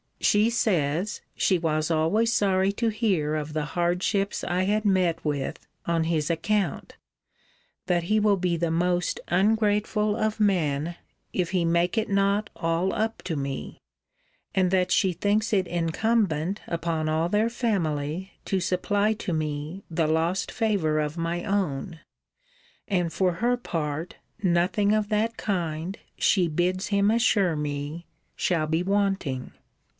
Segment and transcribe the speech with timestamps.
[0.19, 5.59] She says, 'she was always sorry to hear of the hardships I had met with
[5.85, 6.95] on his account:
[7.87, 10.95] that he will be the most ungrateful of men,
[11.33, 13.79] if he make it not all up to me:
[14.55, 20.07] and that she thinks it incumbent upon all their family to supply to me the
[20.07, 21.99] lost favour of my own:
[22.87, 28.05] and, for her part, nothing of that kind, she bids him assure me,
[28.35, 29.51] shall be wanting.'